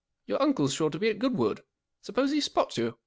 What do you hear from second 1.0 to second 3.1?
at Goodwood. Suppose he spots you